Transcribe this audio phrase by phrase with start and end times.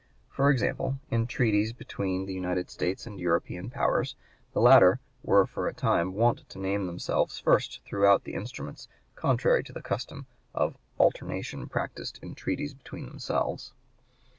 [0.31, 4.15] For example, in treaties between the United States and European powers
[4.51, 9.63] the latter were for a time wont to name themselves first throughout the instruments, contrary
[9.63, 10.25] to the custom
[10.55, 13.73] of alternation practised in treaties between themselves.